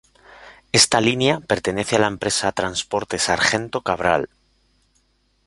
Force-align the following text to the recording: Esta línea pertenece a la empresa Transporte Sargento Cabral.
Esta 0.71 0.99
línea 0.99 1.41
pertenece 1.41 1.95
a 1.95 1.99
la 1.99 2.07
empresa 2.07 2.51
Transporte 2.51 3.19
Sargento 3.19 3.81
Cabral. 3.81 4.29